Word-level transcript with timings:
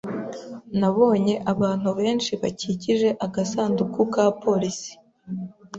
Nabonye 0.79 1.35
abantu 1.51 1.89
benshi 1.99 2.31
bakikije 2.41 3.09
agasanduku 3.25 3.99
ka 4.13 4.25
polisi. 4.43 4.91